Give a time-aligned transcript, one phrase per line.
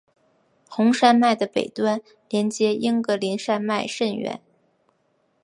[0.67, 4.41] 红山脉的北端连接英格林山脉甚远。